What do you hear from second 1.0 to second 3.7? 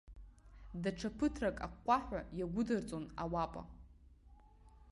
ԥыҭрак аҟәҟәаҳәа иагәыдырҵон ауапа.